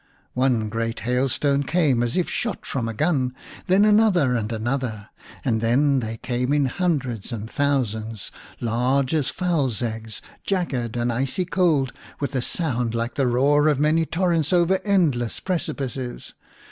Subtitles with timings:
[0.33, 3.35] One great hailstone came as if shot from a gun,
[3.67, 5.11] then another and another,
[5.45, 11.45] and then they came in hundreds and thousands, large as fowls' eggs, jagged and icy
[11.45, 16.33] cold, with a sound like the roar of many torrents over endless precipices.